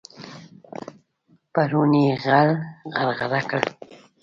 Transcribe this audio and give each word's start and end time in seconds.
پرون 1.53 1.91
يې 2.03 2.11
غل 2.23 2.49
غرغړه 2.99 3.41
کړ. 3.49 3.63